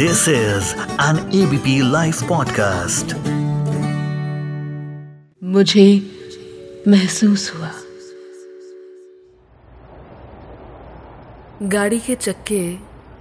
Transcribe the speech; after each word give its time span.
This 0.00 0.28
is 0.28 0.74
an 0.98 1.16
ABP 1.18 1.82
Life 1.82 2.22
podcast. 2.22 3.14
मुझे 5.44 6.10
महसूस 6.88 7.52
हुआ 7.54 7.70
गाड़ी 11.62 12.00
के 12.00 12.14
चक्के 12.14 12.76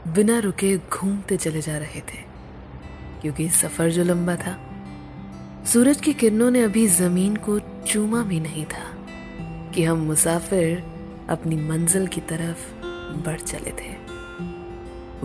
बिना 0.07 0.39
रुके 0.39 0.77
घूमते 0.77 1.37
चले 1.37 1.61
जा 1.61 1.77
रहे 1.77 1.99
थे, 1.99 2.17
क्योंकि 3.21 3.49
सफ़र 3.49 3.89
जो 3.89 4.03
लंबा 4.03 4.35
था, 4.35 4.57
सूरज 5.65 6.01
की 6.01 6.13
किरणों 6.13 6.51
ने 6.51 6.63
अभी 6.63 6.87
ज़मीन 6.87 7.35
को 7.35 7.59
चूमा 7.59 8.23
भी 8.23 8.39
नहीं 8.39 8.65
था 8.65 9.07
कि 9.75 9.83
हम 9.83 9.97
मुसाफिर 9.97 10.83
अपनी 11.29 11.55
मंजिल 11.55 12.07
की 12.07 12.21
तरफ़ 12.21 12.73
बढ़ 13.25 13.39
चले 13.39 13.71
थे 13.71 13.91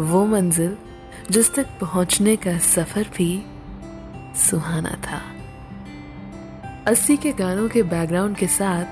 वो 0.03 0.27
मंजिल 0.27 0.77
जिस 1.31 1.55
तक 1.55 1.67
पहुँचने 1.81 2.37
का 2.37 2.59
सफ़र 2.59 3.07
भी 3.17 3.47
सुहाना 4.37 4.91
था। 4.91 5.21
अस्सी 6.87 7.17
के 7.17 7.33
गानों 7.33 7.69
के 7.69 7.83
बैकग्राउंड 7.83 8.37
के 8.37 8.47
साथ 8.47 8.85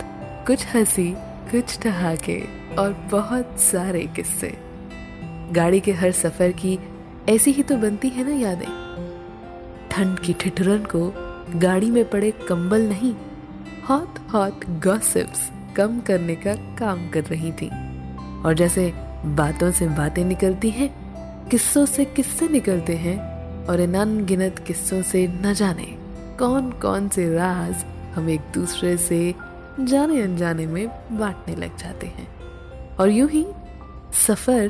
कुछ 0.46 0.66
हँसी, 0.74 1.14
कुछ 1.18 1.80
ठहाके 1.80 2.42
और 2.76 2.92
बहुत 2.92 3.60
सारे 3.60 4.06
किस्से। 4.06 4.58
गाड़ी 5.52 5.80
के 5.80 5.92
हर 5.92 6.12
सफ़र 6.12 6.52
की 6.52 6.78
ऐसी 7.28 7.50
ही 7.50 7.62
तो 7.62 7.76
बनती 7.76 8.08
है 8.08 8.24
ना 8.24 8.48
यादें। 8.48 8.66
ठंड 9.90 10.18
की 10.18 10.32
ठिठुरन 10.32 10.78
को 10.78 11.14
गाड़ी 11.58 11.90
में 11.90 12.10
पड़े 12.10 12.30
कंबल 12.30 12.82
नहीं 12.82 13.14
हॉट 13.90 14.18
हॉट 14.34 14.64
गॉसिप्स 14.64 15.50
कम 15.76 16.00
करने 16.00 16.34
का 16.34 16.54
काम 16.54 17.08
कर 17.08 17.24
रही 17.24 17.52
थी। 17.52 17.68
और 18.42 18.54
जैसे 18.54 18.92
बातों 19.26 19.70
से 19.70 19.88
बातें 19.88 20.24
निकलती 20.24 20.70
हैं 20.70 21.01
किस्सों 21.52 21.86
से 21.86 22.04
किस्से 22.04 22.48
निकलते 22.48 22.96
हैं 22.96 23.66
और 23.66 23.80
इन 23.80 23.94
अनगिनत 23.94 24.58
किस्सों 24.58 25.02
से 25.02 25.26
न 25.26 25.52
जाने 25.54 25.84
कौन 26.38 26.70
कौन 26.72 27.08
से 27.08 27.34
राज 27.34 27.84
हम 28.14 28.30
एक 28.30 28.40
दूसरे 28.54 28.96
से 28.96 29.34
जाने 29.80 30.22
अनजाने 30.22 30.66
में 30.66 30.88
बांटने 31.18 31.56
लग 31.56 31.76
जाते 31.76 32.06
हैं। 32.06 32.26
और 32.96 33.10
यूँ 33.10 33.28
ही 33.28 33.46
सफ़र 34.12 34.68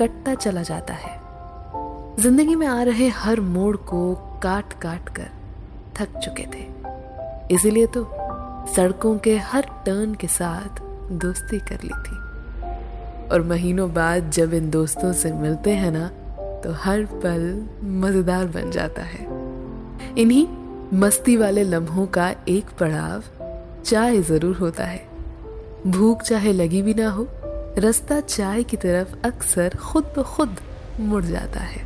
कटता 0.00 0.34
चला 0.34 0.62
जाता 0.62 0.94
है। 0.94 1.20
ज़िंदगी 2.22 2.54
में 2.54 2.66
आ 2.66 2.82
रहे 2.82 3.08
हर 3.08 3.40
मोड़ 3.40 3.76
को 3.76 4.14
काट 4.42 4.72
काट 4.72 5.08
कर 5.08 5.30
थक 5.96 6.18
चुके 6.18 6.46
थे। 6.54 7.54
इसीलिए 7.54 7.86
तो 7.86 8.08
सड़कों 8.76 9.16
के 9.18 9.36
हर 9.38 9.70
टर्न 9.86 10.14
के 10.14 10.26
साथ 10.26 10.82
दोस्ती 11.12 11.58
कर 11.58 11.84
ली 11.84 12.02
थी। 12.02 12.29
और 13.32 13.42
महीनों 13.42 13.92
बाद 13.94 14.30
जब 14.30 14.54
इन 14.54 14.70
दोस्तों 14.70 15.12
से 15.12 15.32
मिलते 15.32 15.70
हैं 15.72 15.90
ना 15.90 16.08
तो 16.62 16.72
हर 16.74 17.04
पल 17.14 17.42
मज़ेदार 18.00 18.46
बन 18.46 18.70
जाता 18.70 19.02
है। 19.02 19.26
इन्हीं 20.18 20.46
मस्ती 20.94 21.36
वाले 21.36 21.62
लम्हों 21.64 22.06
का 22.08 22.28
एक 22.48 22.70
पड़ाव 22.80 23.22
चाय 23.84 24.20
ज़रूर 24.22 24.56
होता 24.56 24.84
है। 24.84 25.08
भूख 25.86 26.22
चाहे 26.22 26.52
लगी 26.52 26.82
भी 26.82 26.94
ना 26.94 27.10
हो, 27.10 27.26
रास्ता 27.78 28.20
चाय 28.20 28.62
की 28.62 28.76
तरफ़ 28.76 29.14
अक्सर 29.26 29.76
खुद 29.82 30.12
ब 30.18 30.22
खुद 30.26 30.56
मुड़ 31.00 31.24
जाता 31.24 31.60
है। 31.60 31.82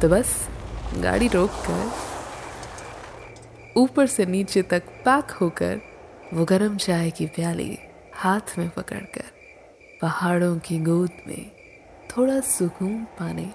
तो 0.00 0.08
बस, 0.08 0.36
गाड़ी 1.02 1.28
रोक 1.28 1.50
कर 1.66 1.90
ऊपर 3.76 4.06
से 4.06 4.26
नीचे 4.26 4.62
तक 4.62 4.82
पैक 5.04 5.30
होकर 5.40 5.80
वो 6.34 6.44
गरम 6.44 6.76
चाय 6.76 7.10
की 7.10 7.26
प्याली 7.26 7.78
हाथ 8.14 8.58
में 8.58 8.68
पकड़कर 8.68 9.25
पहाड़ों 10.02 10.58
की 10.58 10.78
गोद 10.78 11.10
में 11.28 11.50
थोड़ा 12.10 12.40
सुकून 12.40 13.04
पाने। 13.04 13.52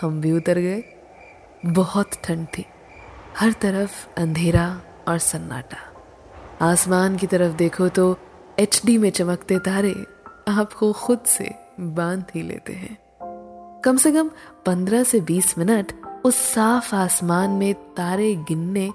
हम 0.00 0.20
भी 0.20 0.32
उतर 0.32 0.58
गए। 0.58 0.84
बहुत 1.66 2.10
ठंड 2.24 2.46
थी। 2.58 2.64
हर 3.38 3.52
तरफ़ 3.52 4.20
अंधेरा 4.20 4.82
और 5.08 5.18
सन्नाटा। 5.18 5.78
आसमान 6.66 7.16
की 7.16 7.26
तरफ़ 7.26 7.54
देखो 7.54 7.88
तो 7.88 8.18
एचडी 8.58 8.98
में 8.98 9.10
चमकते 9.10 9.58
तारे 9.58 10.06
आपको 10.48 10.92
खुद 10.92 11.20
से 11.20 11.54
बाँध 11.80 12.24
ही 12.34 12.42
लेते 12.42 12.72
हैं। 12.72 12.98
कम 13.84 13.96
से 13.96 14.12
कम 14.12 14.30
पंद्रह 14.66 15.02
से 15.02 15.20
बीस 15.20 15.58
मिनट 15.58 15.92
उस 16.24 16.36
साफ़ 16.36 16.94
आसमान 16.94 17.50
में 17.50 17.74
तारे 17.74 18.34
गिनने 18.34 18.92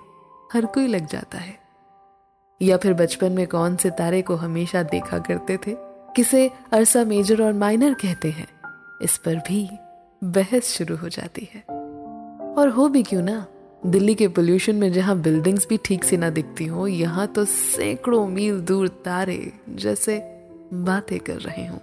हर 0.54 0.66
कोई 0.66 0.88
लग 0.88 1.06
जाता 1.06 1.38
है। 1.38 1.60
या 2.62 2.78
फिर 2.78 2.94
बचपन 2.94 3.32
में 3.32 3.48
कौन 3.48 3.76
से 3.76 3.90
तारे 3.90 4.22
को 4.22 4.36
हमेशा 4.36 4.84
देखा 4.84 5.20
करते 5.20 5.58
थे? 5.58 5.91
किसे 6.16 6.52
अरसा 6.72 7.04
मेजर 7.04 7.42
और 7.42 7.54
माइनर 7.54 7.94
कहते 7.94 8.30
हैं, 8.32 8.48
इस 9.02 9.18
पर 9.18 9.36
भी 9.36 9.70
बहस 10.24 10.64
शुरू 10.68 10.96
हो 10.98 11.10
जाती 11.10 11.50
है। 11.54 11.62
और 12.54 12.70
हो 12.70 12.88
भी 12.90 13.04
क्यों 13.04 13.22
ना, 13.22 13.46
दिल्ली 13.86 14.16
के 14.16 14.28
पोल्यूशन 14.28 14.76
में 14.76 14.92
जहाँ 14.94 15.18
बिल्डिंग्स 15.20 15.68
भी 15.68 15.78
ठीक 15.86 16.04
से 16.04 16.18
ना 16.18 16.30
दिखती 16.30 16.66
हो, 16.66 16.88
यहाँ 16.88 17.28
तो 17.28 17.46
सैकड़ों 17.46 18.28
मील 18.28 18.60
दूर 18.62 18.88
तारे 18.88 19.54
जैसे 19.70 20.18
बातें 20.74 21.20
कर 21.20 21.38
रहे 21.38 21.68
हों। 21.68 21.80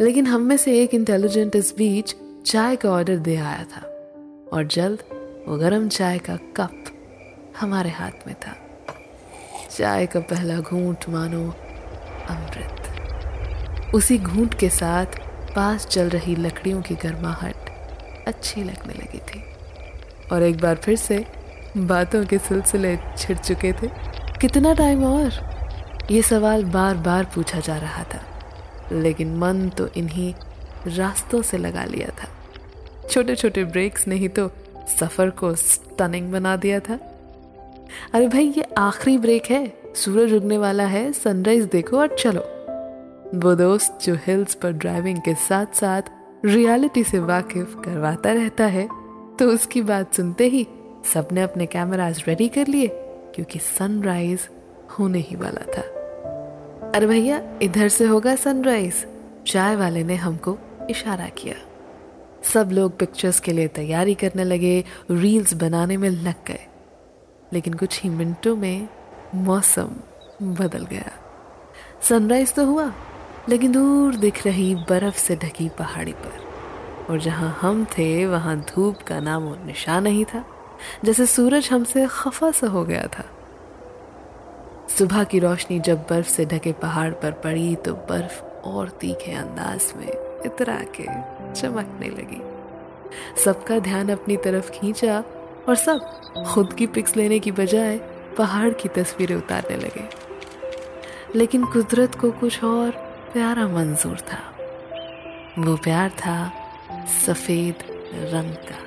लेकिन 0.00 0.26
हम 0.26 0.42
में 0.42 0.56
से 0.56 0.82
एक 0.82 0.94
इंटेलिजेंट 0.94 1.56
इस 1.56 1.74
बीच 1.78 2.16
चाय 2.46 2.76
का 2.76 2.90
ऑर्डर 2.90 3.16
दे 3.16 3.36
आया 3.36 3.64
था, 3.64 3.86
और 4.52 4.66
जल्द 4.66 5.02
वो 5.48 5.58
गर्म 5.58 5.88
चाय 5.88 6.18
का 6.18 6.36
कप 6.36 6.84
हमारे 7.60 7.90
हाथ 7.90 8.26
में 8.26 8.34
था। 8.34 8.56
चाय 9.70 10.06
का 10.06 10.20
पहला 10.20 10.60
घूंट 10.60 11.08
मानो 11.08 11.44
अमृत। 12.28 12.77
उसी 13.94 14.18
घूंट 14.18 14.54
के 14.54 14.68
साथ 14.68 15.18
पास 15.54 15.86
चल 15.86 16.08
रही 16.08 16.34
लकड़ियों 16.36 16.80
की 16.82 16.94
गर्माहट 16.94 17.68
अच्छी 18.28 18.64
लगने 18.64 18.94
लगी 18.94 19.18
थी। 19.18 19.42
और 20.32 20.42
एक 20.42 20.60
बार 20.60 20.74
फिर 20.74 20.96
से 20.96 21.24
बातों 21.76 22.24
के 22.24 22.38
सिलसिले 22.38 22.96
छिड़ 23.18 23.36
चुके 23.38 23.72
थे। 23.72 23.88
कितना 24.40 24.74
टाइम 24.74 25.04
और? 25.04 25.30
ये 26.10 26.22
सवाल 26.22 26.64
बार 26.64 26.96
बार 26.96 27.24
पूछा 27.24 27.60
जा 27.60 27.76
रहा 27.76 28.02
था, 28.04 28.20
लेकिन 28.92 29.36
मन 29.36 29.68
तो 29.68 29.88
इन्हीं 29.96 30.34
रास्तों 30.86 31.42
से 31.42 31.58
लगा 31.58 31.84
लिया 31.84 32.08
था। 32.08 32.28
छोटे 33.10 33.36
छोटे 33.36 33.64
ब्रेक्स 33.64 34.06
नहीं 34.08 34.28
तो 34.28 34.50
सफ़र 35.00 35.30
को 35.30 35.54
स्टनिंग 35.54 36.30
बना 36.32 36.56
दिया 36.56 36.80
था। 36.80 36.98
अरे 38.14 38.28
भाई, 38.28 38.52
ये 38.56 38.64
आखिरी 38.78 39.18
ब्रेक 39.18 39.50
है। 39.50 39.72
सूरज 39.94 40.32
उगने 40.32 40.58
वाला 40.58 40.86
है 40.86 41.12
सनराइज 41.12 41.64
देखो 41.64 41.98
और 41.98 42.16
चलो। 42.16 42.57
वो 43.34 43.54
दोस्त 43.54 43.98
जो 44.02 44.14
हिल्स 44.14 44.54
पर 44.54 44.72
ड्राइविंग 44.72 45.18
के 45.18 45.34
साथ 45.34 45.74
साथ 45.74 46.02
रियलिटी 46.44 47.02
से 47.04 47.18
वाकिफ 47.18 47.74
करवाता 47.84 48.32
रहता 48.32 48.66
है 48.66 48.86
तो 49.36 49.48
उसकी 49.50 49.82
बात 49.82 50.14
सुनते 50.14 50.44
ही 50.44 50.66
सबने 51.12 51.42
अपने 51.42 51.66
कैमराज 51.66 52.22
रेडी 52.28 52.48
कर 52.48 52.66
लिए, 52.66 52.88
क्योंकि 53.34 53.58
सनराइज 53.58 54.48
होने 54.98 55.18
ही 55.18 55.36
वाला 55.36 55.64
था। 55.72 55.82
अरे 56.94 57.06
भैया, 57.06 57.40
इधर 57.62 57.88
से 57.88 58.06
होगा 58.06 58.34
सनराइज 58.34 59.06
चाय 59.46 59.76
वाले 59.76 60.04
ने 60.04 60.14
हमको 60.16 60.58
इशारा 60.90 61.28
किया। 61.28 61.54
सब 62.44 62.70
लोग 62.72 62.98
पिक्चर्स 62.98 63.40
के 63.40 63.52
लिए 63.52 63.68
तैयारी 63.68 64.14
करने 64.14 64.44
लगे 64.44 64.84
रील्स 65.10 65.54
बनाने 65.54 65.96
में 65.96 66.08
लग 66.10 66.44
गए। 66.46 66.66
लेकिन 67.52 67.74
कुछ 67.74 68.02
ही 68.02 68.10
मिनटों 68.10 68.56
में 68.56 68.88
मौसम 69.34 69.90
बदल 70.42 70.84
गया। 70.84 71.10
सनराइज 72.08 72.54
तो 72.54 72.64
हुआ। 72.66 72.92
लेकिन 73.48 73.72
दूर 73.72 74.16
दिख 74.16 74.46
रही 74.46 74.74
बर्फ़ 74.74 75.16
से 75.16 75.36
ढकी 75.36 75.68
पहाड़ी 75.68 76.12
पर। 76.12 76.48
और 77.10 77.18
जहाँ 77.18 77.58
हम 77.60 77.84
थे, 77.84 78.26
वहाँ 78.26 78.60
धूप 78.60 78.96
का 79.02 79.20
नाम 79.20 79.48
और 79.48 79.58
निशान 79.58 80.02
नहीं 80.02 80.24
था, 80.24 80.44
जैसे 81.04 81.26
सूरज 81.26 81.68
हमसे 81.72 82.06
खफा 82.10 82.50
सा 82.50 82.66
हो 82.66 82.84
गया 82.84 83.06
था। 83.06 83.24
सुबह 84.98 85.24
की 85.24 85.38
रोशनी 85.38 85.80
जब 85.80 85.98
बर्फ़ 85.98 86.28
से 86.28 86.44
ढके 86.44 86.72
पहाड़ 86.72 87.12
पर 87.12 87.32
पड़ी 87.32 87.76
तो 87.76 87.94
बर्फ़ 87.94 88.42
और 88.44 88.88
तीखे 88.88 89.32
अंदाज 89.32 89.92
में 89.96 90.42
इतरा 90.46 90.78
के 91.00 91.06
चमकने 91.60 92.08
लगी। 92.08 92.42
सबका 93.44 93.78
ध्यान 93.78 94.08
अपनी 94.08 94.36
तरफ़ 94.36 94.70
खींचा 94.70 95.24
और 95.68 95.74
सब 95.74 95.98
खुद 96.48 96.72
की 96.72 96.86
पिक्स 96.86 97.16
लेने 97.16 97.38
की 97.38 97.52
बजाय 97.52 97.98
पहाड़ 98.38 98.70
की 98.70 98.88
तस्वीरें 98.88 99.36
उतारने 99.36 99.76
लगे। 99.76 100.08
लेकिन 101.34 101.64
कुदरत 101.64 102.14
को 102.14 102.30
कुछ 102.30 102.64
और 102.64 103.07
प्यारा 103.32 103.66
मंजूर 103.68 104.20
था। 104.20 104.38
वो 105.58 105.76
प्यार 105.76 106.10
था 106.10 106.52
सफ़ेद 107.26 107.74
रंग 108.14 108.54
का। 108.54 108.78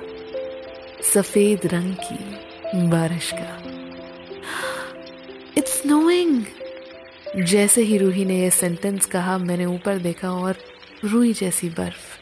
सफ़ेद 1.02 1.66
रंग 1.66 1.94
की 1.94 2.88
बारिश 2.88 3.30
का। 3.34 3.62
इट्स 5.58 5.82
स्नोइंग 5.82 6.44
जैसे 7.36 7.82
ही 7.82 7.98
रूही 7.98 8.24
ने 8.24 8.38
यह 8.38 8.50
सेंटेंस 8.50 9.06
कहा, 9.06 9.38
मैंने 9.38 9.64
ऊपर 9.64 9.98
देखा 9.98 10.30
और 10.30 10.56
रूई 11.04 11.32
जैसी 11.32 11.68
बर्फ़ 11.68 12.18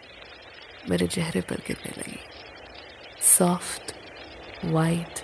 मेरे 0.90 1.06
चेहरे 1.06 1.40
पर 1.40 1.56
गिरने 1.56 1.90
लगी। 1.98 2.18
सॉफ्ट 3.22 3.94
वाइट 4.64 5.18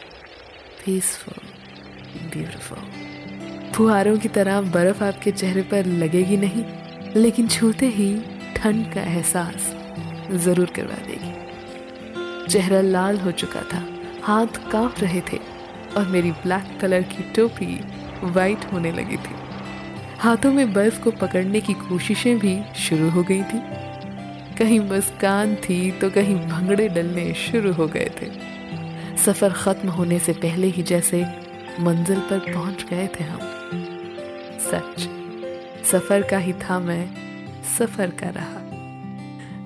पीसफुल 0.84 1.48
ब्यूटिफुल 2.30 3.72
फुहारों 3.72 4.18
की 4.18 4.28
तरह 4.28 4.60
बर्फ़ 4.60 5.04
आपके 5.04 5.30
चेहरे 5.32 5.62
पर 5.62 5.86
लगेगी 5.86 6.36
नहीं। 6.36 6.85
लेकिन 7.16 7.48
छूते 7.48 7.86
ही 7.88 8.14
ठंड 8.56 8.92
का 8.92 9.02
एहसास 9.02 9.74
ज़रूर 10.34 10.70
करवा 10.76 10.96
देगी। 11.06 12.48
चेहरा 12.48 12.80
लाल 12.80 13.18
हो 13.18 13.30
चुका 13.32 13.60
था, 13.62 13.82
हाथ 14.22 14.70
काँप 14.72 14.94
रहे 15.00 15.20
थे 15.32 15.38
और 15.96 16.06
मेरी 16.06 16.30
ब्लैक 16.32 16.78
कलर 16.80 17.02
की 17.02 17.32
टोपी 17.32 17.78
वाइट 18.24 18.64
होने 18.72 18.92
लगी 18.92 19.16
थी। 19.16 19.34
हाथों 20.18 20.52
में 20.52 20.72
बर्फ़ 20.72 21.02
को 21.02 21.10
पकड़ने 21.10 21.60
की 21.60 21.74
कोशिशें 21.74 22.38
भी 22.38 22.58
शुरू 22.78 23.10
हो 23.10 23.22
गई 23.22 23.42
थी। 23.42 23.60
कहीं 24.58 24.78
मुस्कान 24.80 25.54
थी 25.64 25.90
तो 25.90 26.10
कहीं 26.10 26.36
भंगड़े 26.48 26.88
डलने 26.88 27.32
शुरू 27.34 27.72
हो 27.72 27.86
गए 27.86 28.10
थे। 28.20 28.30
सफ़र 29.16 29.52
ख़त्म 29.54 29.88
होने 29.88 30.18
से 30.18 30.32
पहले 30.32 30.66
ही 30.66 30.82
जैसे 30.82 31.24
मंजिल 31.80 32.20
पर 32.20 32.38
पहुँच 32.52 32.84
गए 32.90 33.08
थे 33.20 33.24
हम। 33.24 33.40
सच। 34.62 35.08
सफ़र 35.92 36.22
का 36.22 36.38
ही 36.38 36.52
था 36.52 36.78
मैं, 36.78 37.14
सफ़र 37.78 38.10
का 38.10 38.28
रहा। 38.28 38.60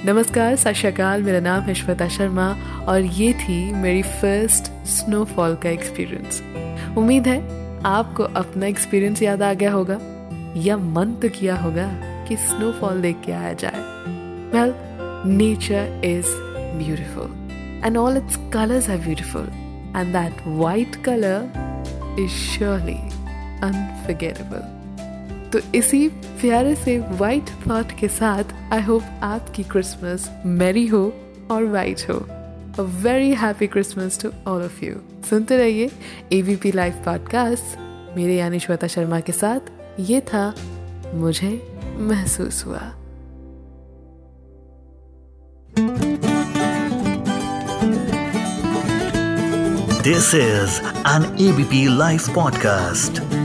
नमस्कार 0.05 0.57
सत 0.57 0.75
मेरा 1.21 1.41
नाम 1.41 1.63
है 1.63 1.75
श्वेता 1.75 2.09
शर्मा 2.09 2.57
और 2.89 3.01
ये 3.01 3.33
थी 3.33 3.73
मेरी 3.73 4.03
फ़र्स्ट 4.03 4.87
स्नोफॉल 4.87 5.55
का 5.55 5.69
एक्सपीरियंस 5.69 6.43
उम्मीद 6.99 7.27
है 7.27 7.39
आपको 7.83 8.23
अपना 8.23 8.67
एक्सपीरियंस 8.67 9.23
याद 9.23 9.43
आ 9.43 9.53
गया 9.53 9.73
होगा 9.73 9.99
या 10.57 10.77
मन 10.77 11.13
तो 11.23 11.29
किया 11.29 11.57
होगा 11.57 11.89
कि 12.29 12.37
स्नोफॉल 12.37 13.03
देख 13.03 13.17
के 13.27 13.33
आया 13.33 13.53
जाए। 13.53 13.81
Well 14.53 14.75
nature 15.37 16.03
is 16.05 16.27
beautiful 16.79 17.49
and 17.85 17.97
all 17.97 18.17
its 18.17 18.37
colours 18.37 18.91
are 18.91 18.97
beautiful 18.97 19.49
and 19.97 20.13
that 20.13 20.33
white 20.47 20.97
colour 20.97 21.53
is 22.21 22.31
surely 22.31 22.99
unforgettable 23.63 24.80
तो 25.53 25.61
इसी 25.75 26.09
प्यारे 26.09 26.75
से 26.75 26.99
वाइट 26.99 27.51
थॉट 27.69 27.93
के 28.01 28.09
साथ 28.09 28.45
आई 28.73 28.83
होप 28.83 29.03
आपकी 29.23 29.63
क्रिसमस 29.63 30.31
मैरी 30.47 30.87
हो 30.87 31.13
और 31.51 31.65
वाइट 31.65 32.01
हो। 32.11 32.19
A 32.79 32.87
very 33.03 33.35
happy 33.35 33.67
Christmas 33.67 34.21
to 34.23 34.31
all 34.47 34.63
of 34.63 34.85
you 34.85 34.95
सुनते 35.31 35.57
रहिए 35.57 35.91
A 36.33 36.43
V 36.43 36.57
P 36.57 36.73
live 36.73 36.93
podcast 36.93 37.79
मेरे 38.17 38.37
यानी 38.37 38.59
श्वेता 38.59 38.87
शर्मा 38.87 39.21
के 39.21 39.33
साथ, 39.33 39.61
ये 40.01 40.21
था 40.21 40.55
मुझे 41.15 41.79
महसूस 41.99 42.65
हुआ। 42.67 42.93
This 50.05 50.33
is 50.35 50.81
an 51.05 51.27
ABP 51.39 51.85
Life 51.99 52.31
podcast. 52.39 53.40